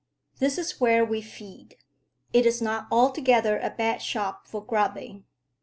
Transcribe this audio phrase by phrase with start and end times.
[0.39, 1.75] This is where we feed.
[2.33, 5.25] It is not altogether a bad shop for grubbing."